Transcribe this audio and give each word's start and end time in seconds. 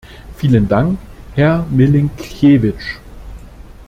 Vielen 0.35 0.67
Dank, 0.67 0.97
Herr 1.35 1.63
Milinkewitsch. 1.69 2.95